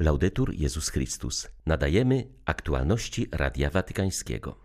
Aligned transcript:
Laudetur 0.00 0.54
Jezus 0.54 0.88
Chrystus. 0.88 1.48
Nadajemy 1.66 2.24
aktualności 2.44 3.28
Radia 3.32 3.70
Watykańskiego. 3.70 4.58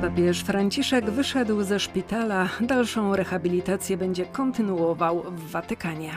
Papież 0.00 0.40
Franciszek 0.40 1.10
wyszedł 1.10 1.62
ze 1.62 1.80
szpitala. 1.80 2.48
Dalszą 2.60 3.16
rehabilitację 3.16 3.96
będzie 3.96 4.26
kontynuował 4.26 5.22
w 5.22 5.50
Watykanie. 5.50 6.10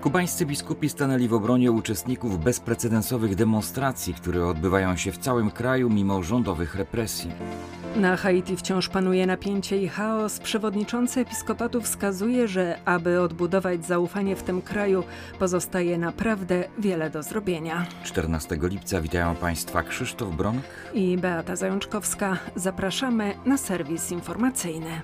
Kubańscy 0.00 0.46
biskupi 0.46 0.88
stanęli 0.88 1.28
w 1.28 1.34
obronie 1.34 1.72
uczestników 1.72 2.44
bezprecedensowych 2.44 3.34
demonstracji, 3.34 4.14
które 4.14 4.46
odbywają 4.46 4.96
się 4.96 5.12
w 5.12 5.18
całym 5.18 5.50
kraju 5.50 5.90
mimo 5.90 6.22
rządowych 6.22 6.74
represji. 6.74 7.30
Na 7.96 8.16
Haiti 8.16 8.56
wciąż 8.56 8.88
panuje 8.88 9.26
napięcie 9.26 9.82
i 9.82 9.88
chaos. 9.88 10.38
Przewodniczący 10.38 11.20
episkopatu 11.20 11.80
wskazuje, 11.80 12.48
że 12.48 12.78
aby 12.84 13.20
odbudować 13.20 13.86
zaufanie 13.86 14.36
w 14.36 14.42
tym 14.42 14.62
kraju, 14.62 15.04
pozostaje 15.38 15.98
naprawdę 15.98 16.64
wiele 16.78 17.10
do 17.10 17.22
zrobienia. 17.22 17.86
14 18.04 18.58
lipca 18.62 19.00
witają 19.00 19.34
Państwa 19.34 19.82
Krzysztof 19.82 20.36
Bronk 20.36 20.62
i 20.94 21.18
Beata 21.18 21.56
Zajączkowska. 21.56 22.38
Zapraszamy 22.56 23.34
na 23.46 23.56
serwis 23.56 24.12
informacyjny. 24.12 25.00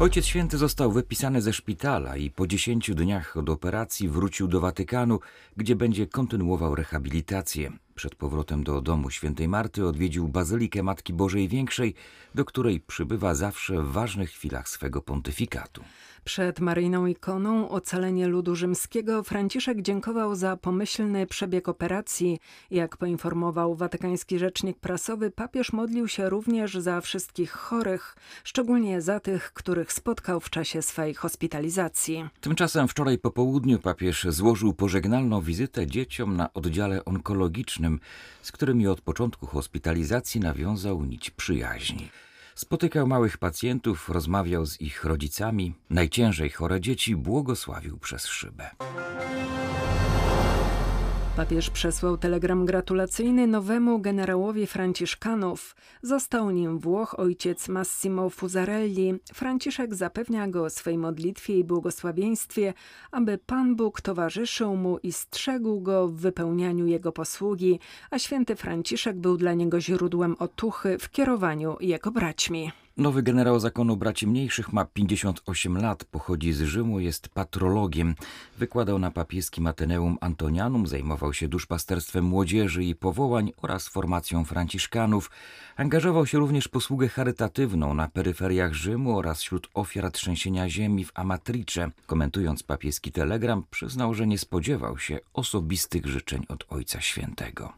Ojciec 0.00 0.26
Święty 0.26 0.58
został 0.58 0.92
wypisany 0.92 1.42
ze 1.42 1.52
szpitala 1.52 2.16
i 2.16 2.30
po 2.30 2.46
10 2.46 2.90
dniach 2.94 3.36
od 3.36 3.48
operacji 3.48 4.08
wrócił 4.08 4.48
do 4.48 4.60
Watykanu, 4.60 5.20
gdzie 5.56 5.76
będzie 5.76 6.06
kontynuował 6.06 6.74
rehabilitację. 6.74 7.72
Przed 7.94 8.14
powrotem 8.14 8.64
do 8.64 8.80
domu 8.80 9.10
świętej 9.10 9.48
Marty 9.48 9.86
odwiedził 9.86 10.28
Bazylikę 10.28 10.82
Matki 10.82 11.12
Bożej 11.12 11.48
Większej, 11.48 11.94
do 12.34 12.44
której 12.44 12.80
przybywa 12.80 13.34
zawsze 13.34 13.82
w 13.82 13.92
ważnych 13.92 14.30
chwilach 14.30 14.68
swego 14.68 15.02
pontyfikatu. 15.02 15.82
Przed 16.24 16.60
maryjną 16.60 17.06
ikoną 17.06 17.68
Ocalenie 17.68 18.26
ludu 18.26 18.56
rzymskiego 18.56 19.22
Franciszek 19.22 19.82
dziękował 19.82 20.34
za 20.34 20.56
pomyślny 20.56 21.26
przebieg 21.26 21.68
operacji. 21.68 22.38
Jak 22.70 22.96
poinformował 22.96 23.74
watykański 23.74 24.38
rzecznik 24.38 24.78
prasowy, 24.78 25.30
papież 25.30 25.72
modlił 25.72 26.08
się 26.08 26.28
również 26.28 26.74
za 26.74 27.00
wszystkich 27.00 27.50
chorych, 27.50 28.16
szczególnie 28.44 29.00
za 29.00 29.20
tych, 29.20 29.52
których 29.52 29.92
spotkał 29.92 30.40
w 30.40 30.50
czasie 30.50 30.82
swej 30.82 31.14
hospitalizacji. 31.14 32.28
Tymczasem 32.40 32.88
wczoraj 32.88 33.18
po 33.18 33.30
południu 33.30 33.78
papież 33.78 34.26
złożył 34.28 34.74
pożegnalną 34.74 35.40
wizytę 35.40 35.86
dzieciom 35.86 36.36
na 36.36 36.52
oddziale 36.52 37.04
onkologicznym, 37.04 37.81
z 38.42 38.52
którymi 38.52 38.86
od 38.86 39.00
początku 39.00 39.46
hospitalizacji 39.46 40.40
nawiązał 40.40 41.04
nić 41.04 41.30
przyjaźni. 41.30 42.08
Spotykał 42.54 43.06
małych 43.06 43.38
pacjentów, 43.38 44.08
rozmawiał 44.08 44.66
z 44.66 44.80
ich 44.80 45.04
rodzicami. 45.04 45.74
Najciężej 45.90 46.50
chore 46.50 46.80
dzieci 46.80 47.16
błogosławił 47.16 47.98
przez 47.98 48.26
szybę. 48.26 48.70
Papież 51.36 51.70
przesłał 51.70 52.16
telegram 52.16 52.66
gratulacyjny 52.66 53.46
nowemu 53.46 53.98
generałowi 53.98 54.66
Franciszkanów. 54.66 55.76
Został 56.02 56.50
nim 56.50 56.78
Włoch 56.78 57.18
ojciec 57.18 57.68
Massimo 57.68 58.30
Fusarelli. 58.30 59.14
Franciszek 59.34 59.94
zapewnia 59.94 60.48
go 60.48 60.64
o 60.64 60.70
swej 60.70 60.98
modlitwie 60.98 61.58
i 61.58 61.64
błogosławieństwie, 61.64 62.74
aby 63.10 63.38
Pan 63.38 63.76
Bóg 63.76 64.00
towarzyszył 64.00 64.76
mu 64.76 64.98
i 64.98 65.12
strzegł 65.12 65.80
go 65.80 66.08
w 66.08 66.14
wypełnianiu 66.14 66.86
jego 66.86 67.12
posługi, 67.12 67.80
a 68.10 68.18
święty 68.18 68.56
Franciszek 68.56 69.16
był 69.16 69.36
dla 69.36 69.54
niego 69.54 69.80
źródłem 69.80 70.36
otuchy 70.38 70.98
w 70.98 71.10
kierowaniu 71.10 71.76
jego 71.80 72.10
braćmi. 72.10 72.72
Nowy 72.96 73.22
generał 73.22 73.60
zakonu 73.60 73.96
braci 73.96 74.26
mniejszych 74.26 74.72
ma 74.72 74.84
58 74.84 75.76
lat, 75.76 76.04
pochodzi 76.04 76.52
z 76.52 76.60
Rzymu, 76.62 77.00
jest 77.00 77.28
patrologiem. 77.28 78.14
Wykładał 78.58 78.98
na 78.98 79.10
papieskim 79.10 79.66
Ateneum 79.66 80.18
Antonianum, 80.20 80.86
zajmował 80.86 81.32
się 81.32 81.48
duszpasterstwem 81.48 82.24
młodzieży 82.24 82.84
i 82.84 82.94
powołań 82.94 83.52
oraz 83.62 83.88
formacją 83.88 84.44
franciszkanów. 84.44 85.30
Angażował 85.76 86.26
się 86.26 86.38
również 86.38 86.64
w 86.64 86.70
posługę 86.70 87.08
charytatywną 87.08 87.94
na 87.94 88.08
peryferiach 88.08 88.72
Rzymu 88.72 89.18
oraz 89.18 89.40
wśród 89.40 89.68
ofiar 89.74 90.10
trzęsienia 90.10 90.68
ziemi 90.68 91.04
w 91.04 91.12
Amatrice. 91.14 91.90
Komentując 92.06 92.62
papieski 92.62 93.12
telegram, 93.12 93.64
przyznał, 93.70 94.14
że 94.14 94.26
nie 94.26 94.38
spodziewał 94.38 94.98
się 94.98 95.18
osobistych 95.34 96.06
życzeń 96.06 96.46
od 96.48 96.64
Ojca 96.68 97.00
Świętego. 97.00 97.72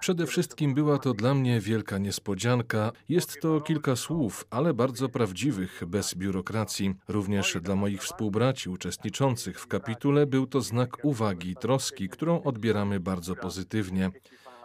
Przede 0.00 0.26
wszystkim 0.26 0.74
była 0.74 0.98
to 0.98 1.14
dla 1.14 1.34
mnie 1.34 1.60
wielka 1.60 1.98
niespodzianka. 1.98 2.92
Jest 3.08 3.40
to 3.40 3.60
kilka 3.60 3.96
słów, 3.96 4.44
ale 4.50 4.74
bardzo 4.74 5.08
prawdziwych, 5.08 5.82
bez 5.86 6.14
biurokracji. 6.14 6.94
Również 7.08 7.56
dla 7.62 7.76
moich 7.76 8.02
współbraci 8.02 8.68
uczestniczących 8.68 9.60
w 9.60 9.66
kapitule 9.66 10.26
był 10.26 10.46
to 10.46 10.60
znak 10.60 11.04
uwagi 11.04 11.50
i 11.50 11.56
troski, 11.56 12.08
którą 12.08 12.42
odbieramy 12.42 13.00
bardzo 13.00 13.36
pozytywnie. 13.36 14.10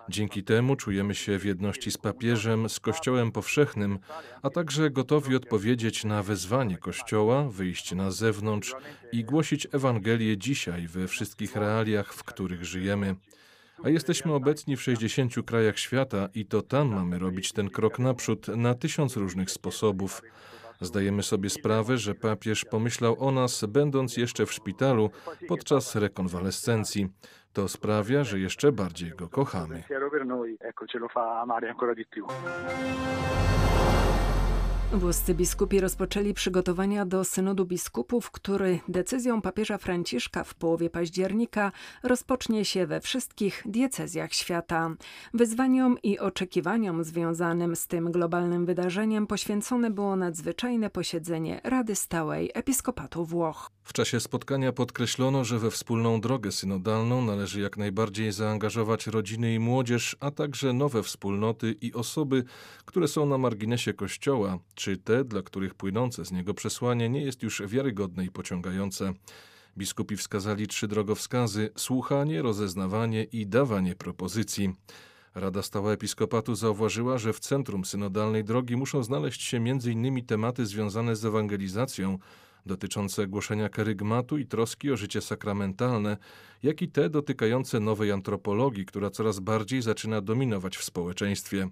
Dzięki 0.10 0.44
temu 0.44 0.76
czujemy 0.76 1.16
się 1.16 1.40
w 1.40 1.46
jedności 1.46 1.92
z 1.92 1.98
papieżem, 1.98 2.70
z 2.70 2.80
Kościołem 2.80 3.32
powszechnym, 3.32 4.00
a 4.42 4.50
także 4.50 4.90
gotowi 4.90 5.36
odpowiedzieć 5.36 6.04
na 6.04 6.24
wezwanie 6.24 6.78
Kościoła, 6.78 7.50
wyjść 7.50 7.92
na 7.92 8.12
zewnątrz 8.12 8.76
i 9.12 9.24
głosić 9.24 9.68
Ewangelię 9.72 10.38
dzisiaj 10.38 10.88
we 10.88 11.08
wszystkich 11.08 11.56
realiach, 11.56 12.14
w 12.14 12.24
których 12.24 12.66
żyjemy. 12.66 13.16
A 13.84 13.90
jesteśmy 13.90 14.34
obecni 14.34 14.78
w 14.78 14.82
60 14.82 15.34
krajach 15.46 15.80
świata 15.80 16.30
i 16.36 16.46
to 16.46 16.62
tam 16.62 16.88
mamy 16.88 17.20
robić 17.20 17.52
ten 17.52 17.70
krok 17.70 18.00
naprzód 18.00 18.48
na 18.48 18.76
tysiąc 18.76 19.18
różnych 19.18 19.52
sposobów. 19.52 20.22
Zdajemy 20.82 21.24
sobie 21.24 21.50
sprawę, 21.50 21.98
że 21.98 22.16
papież 22.16 22.66
pomyślał 22.66 23.28
o 23.28 23.32
nas, 23.32 23.66
będąc 23.66 24.18
jeszcze 24.18 24.46
w 24.46 24.54
szpitalu 24.54 25.10
podczas 25.48 25.96
rekonwalescencji. 25.96 27.10
To 27.54 27.68
sprawia, 27.68 28.24
że 28.24 28.40
jeszcze 28.40 28.72
bardziej 28.72 29.12
go 29.12 29.30
kochamy. 29.30 29.84
Włoscy 34.94 35.34
biskupi 35.34 35.80
rozpoczęli 35.80 36.34
przygotowania 36.34 37.06
do 37.06 37.24
synodu 37.24 37.66
biskupów, 37.66 38.32
który 38.32 38.80
decyzją 38.88 39.42
papieża 39.42 39.78
Franciszka 39.78 40.44
w 40.44 40.56
połowie 40.56 40.90
października 40.90 41.72
rozpocznie 42.04 42.66
się 42.66 42.88
we 42.88 43.02
wszystkich 43.02 43.64
diecezjach 43.66 44.34
świata. 44.34 44.96
Wyzwaniom 45.34 45.98
i 46.04 46.20
oczekiwaniom 46.20 47.04
związanym 47.04 47.76
z 47.76 47.88
tym 47.88 48.12
globalnym 48.12 48.66
wydarzeniem 48.66 49.28
poświęcone 49.28 49.92
było 49.92 50.16
nadzwyczajne 50.16 50.90
posiedzenie 50.90 51.62
Rady 51.64 51.96
Stałej 51.96 52.52
Episkopatu 52.54 53.26
Włoch. 53.26 53.72
W 53.84 53.94
czasie 53.94 54.20
spotkania 54.20 54.72
podkreślono, 54.72 55.44
że 55.44 55.60
we 55.60 55.72
wspólną 55.72 56.22
drogę 56.22 56.52
synodalną 56.52 57.22
należy 57.22 57.62
jak 57.62 57.78
najbardziej 57.78 58.32
zaangażować 58.32 59.08
rodziny 59.08 59.54
i 59.54 59.60
młodzież, 59.60 60.18
a 60.20 60.32
także 60.32 60.74
nowe 60.74 61.04
wspólnoty 61.04 61.76
i 61.82 61.94
osoby, 61.94 62.44
które 62.86 63.08
są 63.08 63.26
na 63.26 63.38
marginesie 63.38 63.94
Kościoła, 63.94 64.60
czy 64.82 64.98
te, 64.98 65.24
dla 65.24 65.42
których 65.42 65.76
płynące 65.76 66.26
z 66.26 66.32
niego 66.32 66.54
przesłanie 66.54 67.10
nie 67.10 67.22
jest 67.22 67.44
już 67.44 67.62
wiarygodne 67.68 68.26
i 68.26 68.32
pociągające. 68.32 69.14
Biskupi 69.78 70.18
wskazali 70.18 70.68
trzy 70.68 70.88
drogowskazy: 70.88 71.70
słuchanie, 71.76 72.42
rozeznawanie 72.42 73.24
i 73.24 73.48
dawanie 73.48 73.96
propozycji. 73.96 74.74
Rada 75.36 75.62
Stała 75.62 75.92
Episkopatu 75.92 76.56
zauważyła, 76.56 77.18
że 77.18 77.34
w 77.34 77.40
centrum 77.40 77.86
synodalnej 77.86 78.44
drogi 78.44 78.78
muszą 78.78 79.04
znaleźć 79.04 79.42
się 79.42 79.58
m.in. 79.58 80.26
tematy 80.26 80.66
związane 80.66 81.16
z 81.16 81.26
ewangelizacją, 81.26 82.18
dotyczące 82.66 83.28
głoszenia 83.28 83.70
kerygmatu 83.70 84.38
i 84.38 84.46
troski 84.46 84.92
o 84.92 84.98
życie 84.98 85.22
sakramentalne, 85.22 86.18
jak 86.64 86.82
i 86.82 86.88
te 86.88 87.10
dotykające 87.10 87.80
nowej 87.80 88.12
antropologii, 88.12 88.86
która 88.86 89.10
coraz 89.10 89.40
bardziej 89.40 89.82
zaczyna 89.82 90.22
dominować 90.22 90.78
w 90.78 90.84
społeczeństwie. 90.84 91.70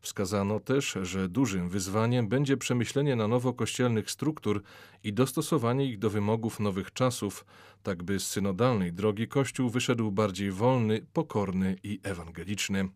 Wskazano 0.00 0.60
też, 0.60 0.98
że 1.02 1.28
dużym 1.28 1.68
wyzwaniem 1.68 2.28
będzie 2.28 2.56
przemyślenie 2.56 3.16
na 3.16 3.28
nowo 3.28 3.52
kościelnych 3.52 4.10
struktur 4.10 4.62
i 5.04 5.12
dostosowanie 5.12 5.86
ich 5.86 5.98
do 5.98 6.10
wymogów 6.10 6.60
nowych 6.60 6.92
czasów, 6.92 7.44
tak 7.82 8.02
by 8.02 8.20
z 8.20 8.26
synodalnej 8.26 8.92
drogi 8.92 9.28
Kościół 9.28 9.70
wyszedł 9.70 10.10
bardziej 10.10 10.50
wolny, 10.50 11.06
pokorny 11.12 11.76
i 11.82 12.00
ewangeliczny. 12.02 12.88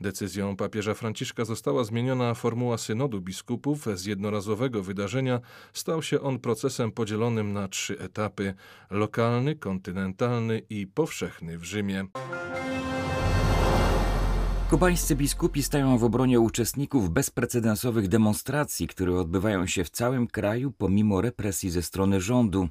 Decyzją 0.00 0.56
papieża 0.56 0.94
Franciszka 0.94 1.44
została 1.44 1.84
zmieniona 1.84 2.34
formuła 2.34 2.78
synodu 2.78 3.20
biskupów. 3.20 3.86
Z 3.94 4.04
jednorazowego 4.04 4.82
wydarzenia 4.82 5.40
stał 5.72 6.02
się 6.02 6.20
on 6.20 6.38
procesem 6.38 6.92
podzielonym 6.92 7.52
na 7.52 7.68
trzy 7.68 7.98
etapy: 7.98 8.54
lokalny, 8.90 9.56
kontynentalny 9.56 10.62
i 10.70 10.86
powszechny 10.86 11.58
w 11.58 11.64
Rzymie. 11.64 12.06
Kubańscy 14.70 15.16
biskupi 15.16 15.62
stają 15.62 15.98
w 15.98 16.04
obronie 16.04 16.40
uczestników 16.40 17.10
bezprecedensowych 17.10 18.08
demonstracji, 18.08 18.86
które 18.86 19.18
odbywają 19.18 19.66
się 19.66 19.84
w 19.84 19.90
całym 19.90 20.26
kraju 20.26 20.72
pomimo 20.78 21.20
represji 21.20 21.70
ze 21.70 21.82
strony 21.82 22.20
rządu. 22.20 22.68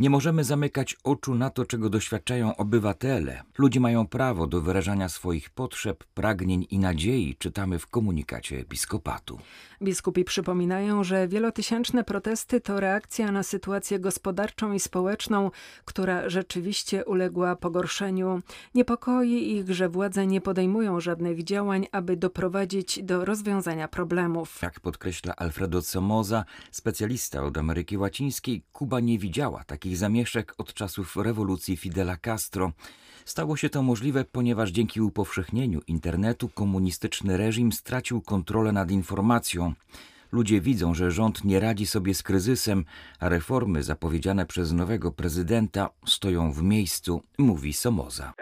Nie 0.00 0.10
możemy 0.10 0.44
zamykać 0.44 0.96
oczu 1.04 1.34
na 1.34 1.50
to, 1.50 1.66
czego 1.66 1.90
doświadczają 1.90 2.56
obywatele. 2.56 3.42
Ludzie 3.58 3.80
mają 3.80 4.06
prawo 4.06 4.46
do 4.46 4.60
wyrażania 4.60 5.08
swoich 5.08 5.50
potrzeb, 5.50 6.04
pragnień 6.04 6.66
i 6.70 6.78
nadziei, 6.78 7.36
czytamy 7.38 7.78
w 7.78 7.86
komunikacie 7.86 8.58
episkopatu. 8.58 9.38
Biskupi 9.82 10.24
przypominają, 10.24 11.04
że 11.04 11.28
wielotysięczne 11.28 12.04
protesty 12.04 12.60
to 12.60 12.80
reakcja 12.80 13.32
na 13.32 13.42
sytuację 13.42 13.98
gospodarczą 13.98 14.72
i 14.72 14.80
społeczną, 14.80 15.50
która 15.84 16.28
rzeczywiście 16.28 17.04
uległa 17.04 17.56
pogorszeniu. 17.56 18.40
Niepokoi 18.74 19.56
ich, 19.56 19.70
że 19.70 19.88
władze 19.88 20.26
nie 20.26 20.40
podejmują 20.40 21.00
żadnych 21.00 21.44
działań, 21.44 21.86
aby 21.92 22.16
doprowadzić 22.16 23.02
do 23.02 23.24
rozwiązania 23.24 23.88
problemów. 23.88 24.58
Jak 24.62 24.80
podkreśla 24.80 25.36
Alfredo 25.36 25.82
Somoza, 25.82 26.44
specjalista 26.70 27.42
od 27.42 27.58
Ameryki 27.58 27.98
Łacińskiej, 27.98 28.62
Kuba 28.72 29.00
nie 29.00 29.18
widziała 29.18 29.64
takich 29.64 29.89
zamieszek 29.96 30.54
od 30.58 30.74
czasów 30.74 31.16
rewolucji 31.16 31.76
Fidela 31.76 32.16
Castro. 32.16 32.72
Stało 33.24 33.56
się 33.56 33.70
to 33.70 33.82
możliwe, 33.82 34.24
ponieważ 34.24 34.70
dzięki 34.70 35.00
upowszechnieniu 35.00 35.80
internetu 35.86 36.48
komunistyczny 36.48 37.36
reżim 37.36 37.72
stracił 37.72 38.20
kontrolę 38.20 38.72
nad 38.72 38.90
informacją. 38.90 39.74
Ludzie 40.32 40.60
widzą, 40.60 40.94
że 40.94 41.10
rząd 41.10 41.44
nie 41.44 41.60
radzi 41.60 41.86
sobie 41.86 42.14
z 42.14 42.22
kryzysem, 42.22 42.84
a 43.20 43.28
reformy 43.28 43.82
zapowiedziane 43.82 44.46
przez 44.46 44.72
nowego 44.72 45.12
prezydenta 45.12 45.90
stoją 46.06 46.52
w 46.52 46.62
miejscu, 46.62 47.22
mówi 47.38 47.72
Somoza. 47.72 48.32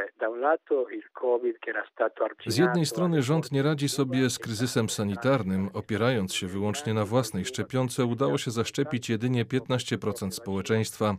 Z 2.47 2.57
jednej 2.57 2.87
strony 2.87 3.23
rząd 3.23 3.53
nie 3.53 3.63
radzi 3.63 3.89
sobie 3.89 4.31
z 4.31 4.39
kryzysem 4.39 4.89
sanitarnym, 4.89 5.71
opierając 5.75 6.35
się 6.35 6.47
wyłącznie 6.47 6.95
na 6.95 7.05
własnej 7.05 7.45
szczepionce, 7.45 8.05
udało 8.05 8.39
się 8.39 8.51
zaszczepić 8.51 9.11
jedynie 9.11 9.45
15% 9.45 10.31
społeczeństwa. 10.31 11.17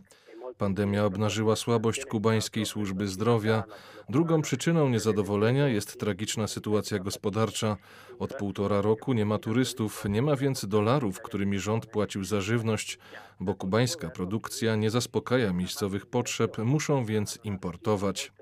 Pandemia 0.60 1.04
obnażyła 1.04 1.56
słabość 1.56 2.04
kubańskiej 2.04 2.66
służby 2.66 3.08
zdrowia. 3.08 3.64
Drugą 4.08 4.42
przyczyną 4.42 4.88
niezadowolenia 4.88 5.68
jest 5.68 6.00
tragiczna 6.00 6.46
sytuacja 6.46 6.98
gospodarcza. 6.98 7.76
Od 8.18 8.34
półtora 8.34 8.80
roku 8.80 9.12
nie 9.12 9.26
ma 9.26 9.38
turystów, 9.38 10.04
nie 10.08 10.22
ma 10.22 10.36
więc 10.36 10.66
dolarów, 10.66 11.22
którymi 11.22 11.58
rząd 11.58 11.86
płacił 11.86 12.24
za 12.24 12.40
żywność, 12.40 12.98
bo 13.40 13.54
kubańska 13.54 14.10
produkcja 14.10 14.76
nie 14.76 14.90
zaspokaja 14.90 15.52
miejscowych 15.52 16.06
potrzeb, 16.06 16.58
muszą 16.58 17.04
więc 17.04 17.38
importować. 17.44 18.32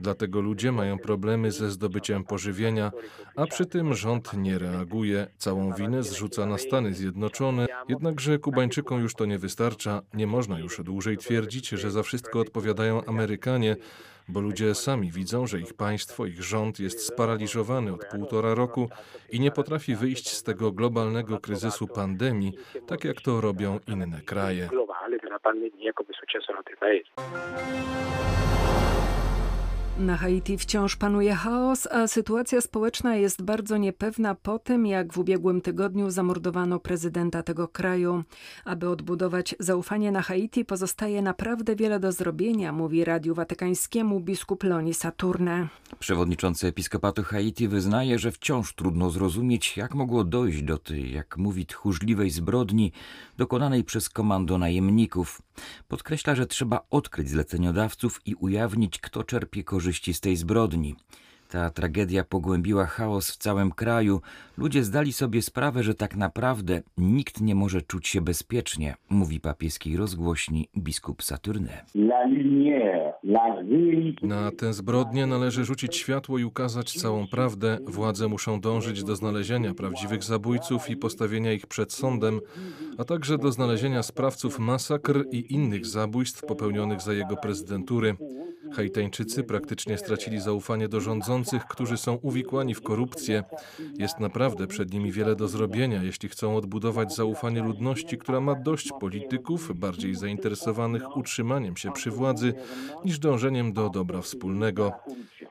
Dlatego 0.00 0.40
ludzie 0.40 0.72
mają 0.72 0.98
problemy 0.98 1.52
ze 1.52 1.70
zdobyciem 1.70 2.24
pożywienia, 2.24 2.92
a 3.36 3.46
przy 3.46 3.66
tym 3.66 3.94
rząd 3.94 4.32
nie 4.34 4.58
reaguje. 4.58 5.26
Całą 5.38 5.74
winę 5.74 6.02
zrzuca 6.02 6.46
na 6.46 6.58
Stany 6.58 6.94
Zjednoczone, 6.94 7.66
jednakże 7.88 8.38
Kubańczykom 8.38 9.00
już 9.00 9.14
to 9.14 9.26
nie 9.26 9.38
wystarcza. 9.38 10.02
Nie 10.14 10.26
można 10.26 10.58
już 10.58 10.82
dłużej 10.82 11.16
twierdzić, 11.16 11.68
że 11.68 11.90
za 11.90 12.02
wszystko 12.02 12.40
odpowiadają 12.40 13.04
Amerykanie, 13.04 13.76
bo 14.28 14.40
ludzie 14.40 14.74
sami 14.74 15.10
widzą, 15.10 15.46
że 15.46 15.60
ich 15.60 15.74
państwo, 15.74 16.26
ich 16.26 16.42
rząd 16.42 16.80
jest 16.80 17.06
sparaliżowany 17.06 17.92
od 17.92 18.04
półtora 18.04 18.54
roku 18.54 18.88
i 19.30 19.40
nie 19.40 19.50
potrafi 19.50 19.94
wyjść 19.94 20.30
z 20.30 20.42
tego 20.42 20.72
globalnego 20.72 21.40
kryzysu 21.40 21.86
pandemii, 21.86 22.52
tak 22.86 23.04
jak 23.04 23.20
to 23.20 23.40
robią 23.40 23.80
inne 23.88 24.20
kraje. 24.20 24.68
Na 29.98 30.16
Haiti 30.16 30.58
wciąż 30.58 30.96
panuje 30.96 31.34
chaos, 31.34 31.86
a 31.86 32.06
sytuacja 32.06 32.60
społeczna 32.60 33.16
jest 33.16 33.42
bardzo 33.42 33.76
niepewna 33.76 34.34
po 34.34 34.58
tym, 34.58 34.86
jak 34.86 35.12
w 35.12 35.18
ubiegłym 35.18 35.60
tygodniu 35.60 36.10
zamordowano 36.10 36.78
prezydenta 36.78 37.42
tego 37.42 37.68
kraju. 37.68 38.24
Aby 38.64 38.88
odbudować 38.88 39.54
zaufanie 39.58 40.12
na 40.12 40.22
Haiti, 40.22 40.64
pozostaje 40.64 41.22
naprawdę 41.22 41.76
wiele 41.76 42.00
do 42.00 42.12
zrobienia, 42.12 42.72
mówi 42.72 43.04
Radiu 43.04 43.34
Watykańskiemu 43.34 44.20
biskup 44.20 44.64
Loni 44.64 44.94
Saturne. 44.94 45.68
Przewodniczący 45.98 46.66
episkopatu 46.66 47.22
Haiti 47.22 47.68
wyznaje, 47.68 48.18
że 48.18 48.32
wciąż 48.32 48.74
trudno 48.74 49.10
zrozumieć, 49.10 49.76
jak 49.76 49.94
mogło 49.94 50.24
dojść 50.24 50.62
do 50.62 50.78
tej, 50.78 51.12
jak 51.12 51.36
mówi, 51.36 51.66
tchórzliwej 51.66 52.30
zbrodni 52.30 52.92
dokonanej 53.36 53.84
przez 53.84 54.08
komando 54.08 54.58
najemników. 54.58 55.42
Podkreśla, 55.88 56.34
że 56.34 56.46
trzeba 56.46 56.80
odkryć 56.90 57.28
zleceniodawców 57.28 58.20
i 58.26 58.34
ujawnić, 58.34 58.98
kto 58.98 59.24
czerpie 59.24 59.64
korzyści 59.64 59.89
z 59.92 60.20
tej 60.20 60.36
zbrodni. 60.36 60.94
Ta 61.50 61.70
tragedia 61.70 62.24
pogłębiła 62.24 62.86
chaos 62.86 63.30
w 63.30 63.36
całym 63.36 63.70
kraju. 63.70 64.20
Ludzie 64.56 64.84
zdali 64.84 65.12
sobie 65.12 65.42
sprawę, 65.42 65.82
że 65.82 65.94
tak 65.94 66.16
naprawdę 66.16 66.82
nikt 66.98 67.40
nie 67.40 67.54
może 67.54 67.82
czuć 67.82 68.08
się 68.08 68.20
bezpiecznie, 68.20 68.94
mówi 69.08 69.40
papieskiej 69.40 69.96
rozgłośni 69.96 70.68
biskup 70.78 71.22
Saturne. 71.22 71.84
Na 74.22 74.50
tę 74.50 74.72
zbrodnię 74.72 75.26
należy 75.26 75.64
rzucić 75.64 75.96
światło 75.96 76.38
i 76.38 76.44
ukazać 76.44 76.92
całą 76.92 77.26
prawdę. 77.26 77.78
Władze 77.86 78.28
muszą 78.28 78.60
dążyć 78.60 79.04
do 79.04 79.16
znalezienia 79.16 79.74
prawdziwych 79.74 80.22
zabójców 80.22 80.90
i 80.90 80.96
postawienia 80.96 81.52
ich 81.52 81.66
przed 81.66 81.92
sądem, 81.92 82.40
a 82.98 83.04
także 83.04 83.38
do 83.38 83.52
znalezienia 83.52 84.02
sprawców 84.02 84.58
masakr 84.58 85.24
i 85.32 85.54
innych 85.54 85.86
zabójstw 85.86 86.46
popełnionych 86.46 87.00
za 87.00 87.12
jego 87.12 87.36
prezydentury. 87.36 88.16
Haitańczycy 88.72 89.44
praktycznie 89.44 89.98
stracili 89.98 90.40
zaufanie 90.40 90.88
do 90.88 91.00
rządzących, 91.00 91.64
którzy 91.64 91.96
są 91.96 92.14
uwikłani 92.14 92.74
w 92.74 92.82
korupcję. 92.82 93.44
Jest 93.98 94.20
naprawdę 94.20 94.66
przed 94.66 94.92
nimi 94.92 95.12
wiele 95.12 95.36
do 95.36 95.48
zrobienia, 95.48 96.02
jeśli 96.02 96.28
chcą 96.28 96.56
odbudować 96.56 97.14
zaufanie 97.14 97.62
ludności, 97.62 98.18
która 98.18 98.40
ma 98.40 98.54
dość 98.54 98.88
polityków, 99.00 99.78
bardziej 99.78 100.14
zainteresowanych 100.14 101.16
utrzymaniem 101.16 101.76
się 101.76 101.92
przy 101.92 102.10
władzy, 102.10 102.54
niż 103.04 103.18
dążeniem 103.18 103.72
do 103.72 103.90
dobra 103.90 104.22
wspólnego. 104.22 104.92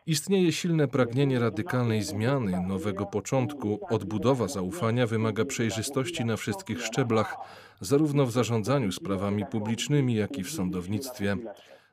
Istnieje 0.06 0.52
silne 0.52 0.88
pragnienie 0.88 1.40
radykalnej 1.40 2.04
zmiany, 2.04 2.64
nowego 2.68 3.06
początku. 3.06 3.80
Odbudowa 3.90 4.48
zaufania 4.48 5.08
wymaga 5.08 5.46
przejrzystości 5.46 6.26
na 6.26 6.38
wszystkich 6.38 6.82
szczeblach, 6.82 7.36
zarówno 7.82 8.26
w 8.26 8.32
zarządzaniu 8.32 8.92
sprawami 8.92 9.46
publicznymi, 9.46 10.16
jak 10.16 10.38
i 10.38 10.44
w 10.44 10.52
sądownictwie. 10.52 11.38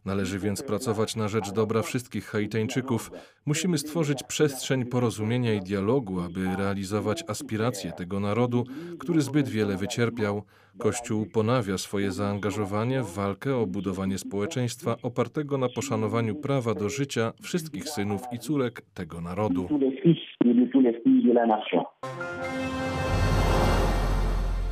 Należy 0.07 0.39
więc 0.39 0.63
pracować 0.63 1.17
na 1.17 1.29
rzecz 1.29 1.53
dobra 1.53 1.83
wszystkich 1.83 2.25
Haitańczyków. 2.25 3.11
Musimy 3.47 3.79
stworzyć 3.79 4.23
przestrzeń 4.23 4.85
porozumienia 4.85 5.55
i 5.55 5.61
dialogu, 5.61 6.21
aby 6.21 6.41
realizować 6.59 7.25
aspiracje 7.29 7.93
tego 7.93 8.21
narodu, 8.21 8.65
który 8.99 9.21
zbyt 9.21 9.49
wiele 9.49 9.77
wycierpiał. 9.77 10.43
Kościół 10.79 11.27
ponawia 11.35 11.79
swoje 11.79 12.13
zaangażowanie 12.13 13.03
w 13.03 13.15
walkę 13.15 13.57
o 13.57 13.67
budowanie 13.67 14.19
społeczeństwa 14.19 14.97
opartego 15.03 15.59
na 15.59 15.69
poszanowaniu 15.69 16.35
prawa 16.35 16.75
do 16.75 16.89
życia 16.89 17.33
wszystkich 17.43 17.89
synów 17.89 18.23
i 18.33 18.39
córek 18.39 18.83
tego 18.95 19.21
narodu. 19.21 19.69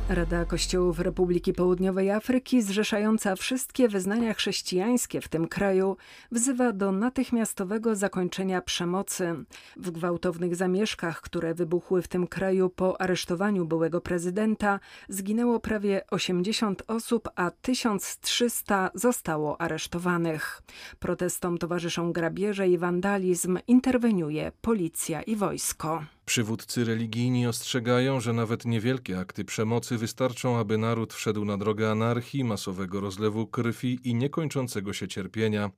Rada 0.09 0.45
Kościołów 0.45 0.99
Republiki 0.99 1.53
Południowej 1.53 2.11
Afryki, 2.11 2.61
zrzeszająca 2.61 3.35
wszystkie 3.35 3.89
wyznania 3.89 4.33
chrześcijańskie 4.33 5.21
w 5.21 5.27
tym 5.27 5.47
kraju, 5.47 5.97
wzywa 6.31 6.73
do 6.73 6.91
natychmiastowego 6.91 7.95
zakończenia 7.95 8.61
przemocy. 8.61 9.35
W 9.77 9.91
gwałtownych 9.91 10.55
zamieszkach, 10.55 11.21
które 11.21 11.53
wybuchły 11.53 12.01
w 12.01 12.07
tym 12.07 12.27
kraju 12.27 12.69
po 12.69 13.01
aresztowaniu 13.01 13.65
byłego 13.65 14.01
prezydenta, 14.01 14.79
zginęło 15.09 15.59
prawie 15.59 16.01
80 16.11 16.83
osób, 16.87 17.29
a 17.35 17.51
1300 17.51 18.91
zostało 18.93 19.61
aresztowanych. 19.61 20.61
Protestom 20.99 21.57
towarzyszą 21.57 22.13
grabieże 22.13 22.67
i 22.67 22.77
wandalizm, 22.77 23.59
interweniuje 23.67 24.51
policja 24.61 25.21
i 25.21 25.35
wojsko. 25.35 26.14
Przywódcy 26.25 26.85
religijni 26.85 27.47
ostrzegają, 27.47 28.19
że 28.19 28.33
nawet 28.33 28.65
niewielkie 28.65 29.19
akty 29.19 29.45
przemocy 29.45 29.97
wystarczą, 29.97 30.57
aby 30.57 30.77
naród 30.77 31.13
wszedł 31.13 31.45
na 31.45 31.57
drogę 31.57 31.91
anarchii, 31.91 32.43
masowego 32.43 32.99
rozlewu 32.99 33.47
krwi 33.47 33.99
i 34.03 34.15
niekończącego 34.15 34.93
się 34.93 35.07
cierpienia. 35.07 35.71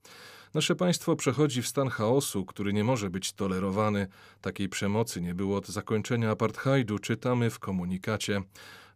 Nasze 0.53 0.75
państwo 0.75 1.15
przechodzi 1.15 1.61
w 1.61 1.67
stan 1.67 1.89
chaosu, 1.89 2.45
który 2.45 2.73
nie 2.73 2.83
może 2.83 3.09
być 3.09 3.33
tolerowany. 3.33 4.07
Takiej 4.41 4.69
przemocy 4.69 5.21
nie 5.21 5.35
było 5.35 5.57
od 5.57 5.67
zakończenia 5.67 6.31
apartheidu, 6.31 6.99
czytamy 6.99 7.49
w 7.49 7.59
komunikacie. 7.59 8.41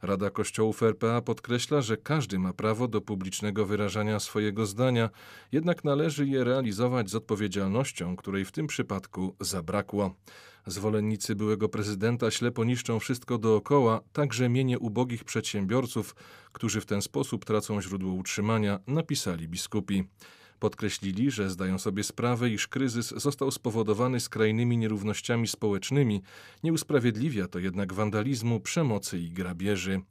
Rada 0.02 0.30
Kościołów 0.30 0.84
RPA 0.84 1.22
podkreśla, 1.22 1.82
że 1.82 1.98
każdy 1.98 2.40
ma 2.40 2.54
prawo 2.54 2.88
do 2.88 3.02
publicznego 3.02 3.66
wyrażania 3.66 4.20
swojego 4.20 4.66
zdania, 4.66 5.10
jednak 5.52 5.84
należy 5.84 6.28
je 6.28 6.44
realizować 6.44 7.10
z 7.10 7.16
odpowiedzialnością, 7.16 8.16
której 8.16 8.46
w 8.46 8.52
tym 8.52 8.68
przypadku 8.68 9.36
zabrakło. 9.40 10.16
Zwolennicy 10.68 11.36
byłego 11.36 11.70
prezydenta 11.70 12.32
ślepo 12.32 12.64
niszczą 12.64 13.00
wszystko 13.00 13.38
dookoła, 13.38 14.02
także 14.14 14.50
mienie 14.50 14.80
ubogich 14.80 15.24
przedsiębiorców, 15.24 16.16
którzy 16.52 16.82
w 16.82 16.86
ten 16.86 17.02
sposób 17.02 17.46
tracą 17.46 17.82
źródło 17.82 18.14
utrzymania, 18.14 18.80
napisali 18.88 19.48
biskupi. 19.48 20.04
Podkreślili, 20.62 21.32
że 21.32 21.50
zdają 21.50 21.80
sobie 21.80 22.04
sprawę, 22.04 22.50
iż 22.50 22.68
kryzys 22.68 23.08
został 23.08 23.52
spowodowany 23.52 24.20
skrajnymi 24.20 24.78
nierównościami 24.78 25.48
społecznymi, 25.48 26.22
nie 26.64 26.74
usprawiedliwia 26.74 27.48
to 27.48 27.60
jednak 27.60 27.94
wandalizmu, 27.94 28.60
przemocy 28.60 29.20
i 29.20 29.32
grabieży. 29.32 30.02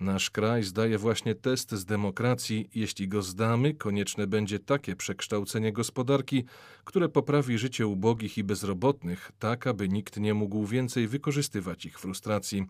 Nasz 0.00 0.30
kraj 0.30 0.62
zdaje 0.62 0.98
właśnie 0.98 1.34
test 1.34 1.72
z 1.72 1.84
demokracji. 1.84 2.70
Jeśli 2.74 3.08
go 3.08 3.22
zdamy, 3.22 3.74
konieczne 3.74 4.26
będzie 4.26 4.58
takie 4.58 4.96
przekształcenie 4.96 5.72
gospodarki, 5.72 6.44
które 6.84 7.08
poprawi 7.08 7.58
życie 7.58 7.86
ubogich 7.86 8.38
i 8.38 8.44
bezrobotnych, 8.44 9.32
tak 9.38 9.66
aby 9.66 9.88
nikt 9.88 10.16
nie 10.16 10.34
mógł 10.34 10.66
więcej 10.66 11.08
wykorzystywać 11.08 11.86
ich 11.86 11.98
frustracji 11.98 12.66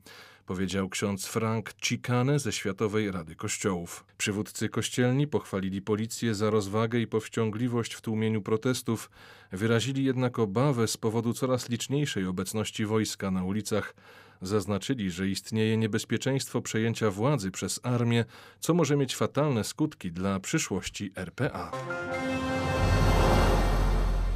powiedział 0.46 0.88
ksiądz 0.88 1.26
Frank 1.26 1.72
Cikane 1.72 2.38
ze 2.38 2.52
Światowej 2.52 3.10
Rady 3.10 3.36
Kościołów. 3.36 4.04
Przywódcy 4.18 4.68
kościelni 4.68 5.26
pochwalili 5.26 5.82
policję 5.82 6.34
za 6.34 6.50
rozwagę 6.50 7.00
i 7.00 7.06
powściągliwość 7.06 7.94
w 7.94 8.00
tłumieniu 8.00 8.42
protestów, 8.42 9.10
wyrazili 9.52 10.04
jednak 10.04 10.38
obawę 10.38 10.88
z 10.88 10.96
powodu 10.96 11.32
coraz 11.32 11.68
liczniejszej 11.68 12.26
obecności 12.26 12.86
wojska 12.86 13.30
na 13.30 13.44
ulicach. 13.44 13.94
Zaznaczyli, 14.42 15.10
że 15.10 15.28
istnieje 15.28 15.76
niebezpieczeństwo 15.76 16.62
przejęcia 16.62 17.10
władzy 17.10 17.50
przez 17.50 17.80
armię, 17.82 18.24
co 18.60 18.74
może 18.74 18.96
mieć 18.96 19.16
fatalne 19.16 19.64
skutki 19.64 20.12
dla 20.12 20.40
przyszłości 20.40 21.12
RPA. 21.16 21.70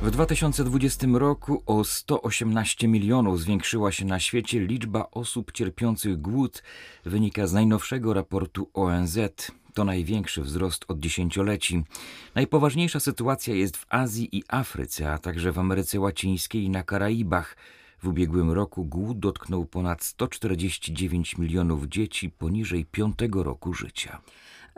W 0.03 0.11
2020 0.11 1.07
roku 1.13 1.63
o 1.67 1.85
118 1.85 2.89
milionów 2.89 3.41
zwiększyła 3.41 3.93
się 3.93 4.05
na 4.05 4.21
świecie 4.21 4.61
liczba 4.61 5.09
osób 5.11 5.53
cierpiących 5.53 6.21
głód, 6.21 6.63
wynika 7.05 7.47
z 7.47 7.53
najnowszego 7.53 8.15
raportu 8.15 8.71
ONZ. 8.75 9.19
To 9.75 9.85
największy 9.85 10.43
wzrost 10.43 10.85
od 10.89 11.01
dziesięcioleci. 11.01 11.85
Najpoważniejsza 12.35 13.01
sytuacja 13.01 13.55
jest 13.55 13.77
w 13.77 13.87
Azji 13.89 14.37
i 14.37 14.43
Afryce, 14.49 15.13
a 15.13 15.19
także 15.19 15.53
w 15.53 15.59
Ameryce 15.59 16.01
Łacińskiej 16.01 16.63
i 16.63 16.71
na 16.71 16.83
Karaibach. 16.83 17.57
W 18.03 18.09
ubiegłym 18.09 18.51
roku 18.51 18.85
głód 18.85 19.19
dotknął 19.19 19.65
ponad 19.65 20.05
149 20.05 21.39
milionów 21.39 21.87
dzieci 21.87 22.31
poniżej 22.31 22.85
piątego 22.85 23.43
roku 23.43 23.75
życia. 23.75 24.21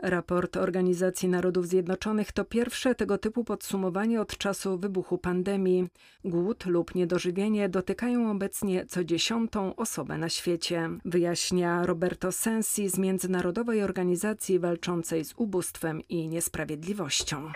Raport 0.03 0.57
Organizacji 0.57 1.29
Narodów 1.29 1.67
Zjednoczonych 1.67 2.31
to 2.31 2.45
pierwsze 2.45 2.95
tego 2.95 3.17
typu 3.17 3.43
podsumowanie 3.43 4.21
od 4.21 4.37
czasu 4.37 4.77
wybuchu 4.77 5.17
pandemii. 5.17 5.87
Głód 6.25 6.65
lub 6.65 6.95
niedożywienie 6.95 7.69
dotykają 7.69 8.31
obecnie 8.31 8.85
co 8.85 9.03
dziesiątą 9.03 9.75
osobę 9.75 10.17
na 10.17 10.29
świecie, 10.29 10.89
wyjaśnia 11.05 11.85
Roberto 11.85 12.31
Sensi 12.31 12.89
z 12.89 12.97
Międzynarodowej 12.97 13.83
Organizacji 13.83 14.59
Walczącej 14.59 15.25
z 15.25 15.33
Ubóstwem 15.37 16.01
i 16.09 16.27
Niesprawiedliwością. 16.27 17.51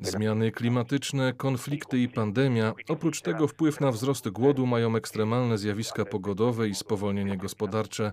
Zmiany 0.00 0.52
klimatyczne, 0.52 1.32
konflikty 1.32 1.98
i 1.98 2.08
pandemia. 2.08 2.74
Oprócz 2.88 3.20
tego 3.20 3.48
wpływ 3.48 3.80
na 3.80 3.92
wzrost 3.92 4.28
głodu 4.28 4.66
mają 4.66 4.96
ekstremalne 4.96 5.58
zjawiska 5.58 6.04
pogodowe 6.04 6.68
i 6.68 6.74
spowolnienie 6.74 7.36
gospodarcze. 7.36 8.12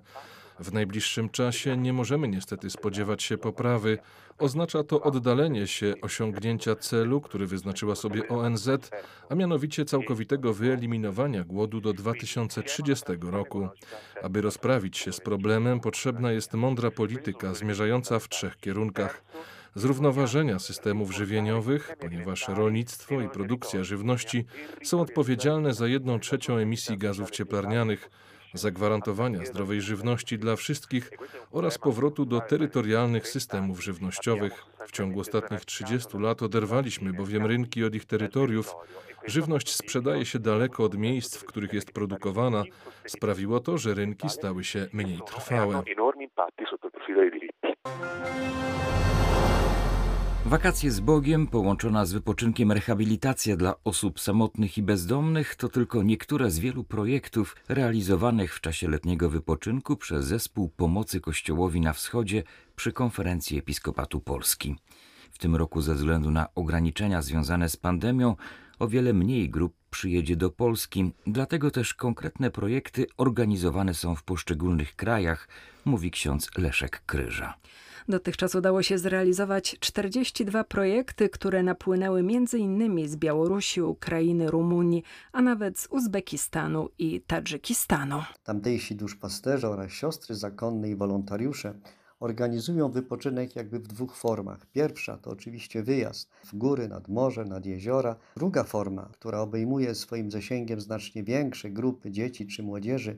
W 0.60 0.74
najbliższym 0.74 1.30
czasie 1.30 1.78
nie 1.78 1.94
możemy 1.94 2.28
niestety 2.28 2.70
spodziewać 2.70 3.24
się 3.24 3.38
poprawy. 3.38 3.98
Oznacza 4.40 4.84
to 4.84 5.02
oddalenie 5.02 5.68
się 5.68 5.94
osiągnięcia 6.02 6.76
celu, 6.76 7.22
który 7.22 7.48
wyznaczyła 7.48 7.96
sobie 7.96 8.28
ONZ, 8.28 8.70
a 9.30 9.36
mianowicie 9.36 9.86
całkowitego 9.86 10.54
wyeliminowania 10.54 11.44
głodu 11.44 11.82
do 11.82 11.94
2030 11.94 13.06
roku. 13.22 13.68
Aby 14.24 14.42
rozprawić 14.42 14.98
się 14.98 15.14
z 15.14 15.20
problemem, 15.20 15.80
potrzebna 15.80 16.32
jest 16.32 16.54
mądra 16.54 16.92
polityka 16.92 17.54
zmierzająca 17.54 18.20
w 18.20 18.30
trzech 18.30 18.58
kierunkach 18.58 19.24
zrównoważenia 19.76 20.60
systemów 20.60 21.12
żywieniowych, 21.12 21.96
ponieważ 22.00 22.48
rolnictwo 22.48 23.22
i 23.22 23.30
produkcja 23.30 23.84
żywności 23.84 24.46
są 24.84 25.02
odpowiedzialne 25.02 25.74
za 25.74 25.88
jedną 25.88 26.20
trzecią 26.20 26.58
emisji 26.58 26.98
gazów 26.98 27.32
cieplarnianych, 27.32 28.10
zagwarantowania 28.54 29.46
zdrowej 29.46 29.82
żywności 29.82 30.40
dla 30.40 30.56
wszystkich 30.56 31.12
oraz 31.52 31.78
powrotu 31.78 32.26
do 32.26 32.42
terytorialnych 32.42 33.28
systemów 33.28 33.84
żywnościowych. 33.84 34.66
W 34.88 34.92
ciągu 34.92 35.20
ostatnich 35.20 35.66
30 35.66 36.18
lat 36.18 36.42
oderwaliśmy 36.42 37.14
bowiem 37.14 37.46
rynki 37.46 37.84
od 37.84 37.96
ich 37.96 38.06
terytoriów. 38.06 38.76
Żywność 39.28 39.76
sprzedaje 39.76 40.26
się 40.26 40.40
daleko 40.40 40.84
od 40.84 40.98
miejsc, 40.98 41.38
w 41.38 41.46
których 41.46 41.74
jest 41.74 41.92
produkowana. 41.92 42.64
Sprawiło 43.06 43.60
to, 43.60 43.78
że 43.78 43.94
rynki 43.94 44.30
stały 44.30 44.64
się 44.64 44.88
mniej 44.94 45.20
trwałe. 45.26 45.84
Wakacje 50.46 50.92
z 50.92 51.00
Bogiem, 51.00 51.48
połączona 51.48 52.06
z 52.06 52.14
wypoczynkiem 52.14 52.72
rehabilitacja 52.72 53.58
dla 53.58 53.76
osób 53.84 54.20
samotnych 54.20 54.78
i 54.78 54.84
bezdomnych, 54.84 55.56
to 55.56 55.70
tylko 55.70 56.04
niektóre 56.04 56.52
z 56.52 56.60
wielu 56.60 56.84
projektów 56.84 57.56
realizowanych 57.70 58.56
w 58.56 58.62
czasie 58.62 58.90
letniego 58.90 59.30
wypoczynku 59.30 59.98
przez 59.98 60.26
Zespół 60.26 60.70
Pomocy 60.70 61.22
Kościołowi 61.22 61.82
na 61.82 61.94
Wschodzie 61.94 62.44
przy 62.76 62.92
Konferencji 62.92 63.58
Episkopatu 63.58 64.20
Polski. 64.20 64.76
W 65.32 65.38
tym 65.38 65.56
roku, 65.56 65.82
ze 65.82 65.96
względu 65.96 66.32
na 66.32 66.48
ograniczenia 66.56 67.22
związane 67.22 67.70
z 67.70 67.78
pandemią, 67.78 68.36
o 68.80 68.88
wiele 68.88 69.14
mniej 69.14 69.50
grup 69.50 69.76
przyjedzie 69.90 70.36
do 70.36 70.50
Polski, 70.50 71.12
dlatego 71.28 71.72
też 71.72 71.94
konkretne 71.94 72.52
projekty 72.52 73.06
organizowane 73.18 73.94
są 73.94 74.16
w 74.16 74.24
poszczególnych 74.24 74.96
krajach, 74.96 75.48
mówi 75.86 76.12
ksiądz 76.12 76.50
Leszek 76.58 77.04
Kryża. 77.06 77.54
Dotychczas 78.10 78.56
udało 78.56 78.84
się 78.84 78.98
zrealizować 78.98 79.76
42 79.80 80.64
projekty, 80.64 81.30
które 81.30 81.64
napłynęły 81.64 82.20
m.in. 82.20 83.08
z 83.10 83.16
Białorusi, 83.16 83.82
Ukrainy, 83.82 84.52
Rumunii, 84.52 85.04
a 85.32 85.42
nawet 85.42 85.80
z 85.80 85.88
Uzbekistanu 85.88 86.90
i 87.00 87.22
Tadżykistanu. 87.22 88.24
Tamtejsi 88.44 88.96
duszpasterze 88.96 89.70
oraz 89.70 89.92
siostry 89.92 90.36
zakonne 90.36 90.90
i 90.90 90.96
wolontariusze 90.96 91.74
organizują 92.20 92.92
wypoczynek 92.92 93.56
jakby 93.56 93.80
w 93.80 93.88
dwóch 93.88 94.16
formach. 94.16 94.66
Pierwsza 94.66 95.18
to 95.18 95.30
oczywiście 95.32 95.84
wyjazd 95.84 96.30
w 96.46 96.56
góry, 96.56 96.88
nad 96.88 97.08
morze, 97.08 97.46
nad 97.46 97.66
jeziora. 97.66 98.16
Druga 98.36 98.64
forma, 98.64 99.10
która 99.14 99.40
obejmuje 99.40 99.96
swoim 99.96 100.32
zasięgiem 100.32 100.82
znacznie 100.82 101.24
większe 101.24 101.70
grupy 101.70 102.12
dzieci 102.12 102.48
czy 102.48 102.64
młodzieży, 102.64 103.18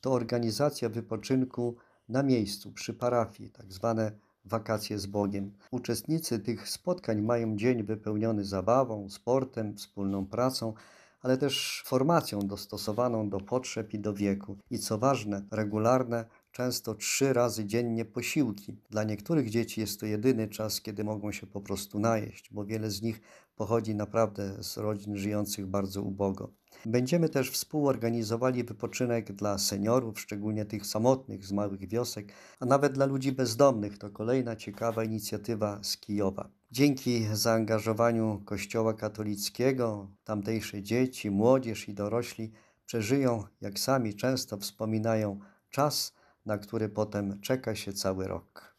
to 0.00 0.12
organizacja 0.12 0.88
wypoczynku 0.88 1.76
na 2.08 2.22
miejscu, 2.22 2.72
przy 2.72 2.94
parafii, 2.94 3.50
tak 3.50 3.72
zwane 3.72 4.25
wakacje 4.46 4.98
z 4.98 5.06
Bogiem. 5.06 5.52
Uczestnicy 5.70 6.38
tych 6.38 6.68
spotkań 6.68 7.22
mają 7.22 7.56
dzień 7.56 7.82
wypełniony 7.82 8.44
zabawą, 8.44 9.08
sportem, 9.10 9.76
wspólną 9.76 10.26
pracą, 10.26 10.74
ale 11.22 11.38
też 11.38 11.82
formacją 11.86 12.38
dostosowaną 12.38 13.28
do 13.28 13.40
potrzeb 13.40 13.94
i 13.94 13.98
do 13.98 14.14
wieku. 14.14 14.56
I 14.70 14.78
co 14.78 14.98
ważne, 14.98 15.42
regularne, 15.50 16.24
często 16.52 16.94
trzy 16.94 17.32
razy 17.32 17.64
dziennie 17.64 18.04
posiłki. 18.04 18.76
Dla 18.90 19.04
niektórych 19.04 19.50
dzieci 19.50 19.80
jest 19.80 20.00
to 20.00 20.06
jedyny 20.06 20.48
czas, 20.48 20.80
kiedy 20.80 21.04
mogą 21.04 21.32
się 21.32 21.46
po 21.46 21.60
prostu 21.60 21.98
najeść, 21.98 22.48
bo 22.52 22.64
wiele 22.64 22.90
z 22.90 23.02
nich 23.02 23.20
pochodzi 23.56 23.94
naprawdę 23.94 24.62
z 24.62 24.76
rodzin 24.76 25.16
żyjących 25.16 25.66
bardzo 25.66 26.02
ubogo. 26.02 26.50
Będziemy 26.86 27.28
też 27.28 27.50
współorganizowali 27.50 28.64
wypoczynek 28.64 29.32
dla 29.32 29.58
seniorów, 29.58 30.20
szczególnie 30.20 30.64
tych 30.64 30.86
samotnych 30.86 31.46
z 31.46 31.52
małych 31.52 31.88
wiosek, 31.88 32.32
a 32.60 32.66
nawet 32.66 32.92
dla 32.92 33.06
ludzi 33.06 33.32
bezdomnych. 33.32 33.98
To 33.98 34.10
kolejna 34.10 34.56
ciekawa 34.56 35.04
inicjatywa 35.04 35.78
z 35.82 35.96
Kijowa. 35.96 36.48
Dzięki 36.70 37.26
zaangażowaniu 37.32 38.42
Kościoła 38.44 38.94
katolickiego, 38.94 40.10
tamtejsze 40.24 40.82
dzieci, 40.82 41.30
młodzież 41.30 41.88
i 41.88 41.94
dorośli 41.94 42.52
przeżyją, 42.86 43.44
jak 43.60 43.78
sami 43.78 44.14
często 44.14 44.56
wspominają, 44.56 45.38
czas, 45.70 46.14
na 46.46 46.58
który 46.58 46.88
potem 46.88 47.40
czeka 47.40 47.74
się 47.74 47.92
cały 47.92 48.28
rok. 48.28 48.76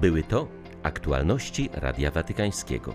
Były 0.00 0.22
to 0.22 0.48
aktualności 0.82 1.70
Radia 1.72 2.10
Watykańskiego. 2.10 2.94